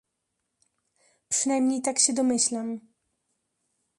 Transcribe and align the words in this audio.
"Przynajmniej 1.29 1.81
tak 1.81 1.99
się 1.99 2.13
domyślam." 2.13 2.79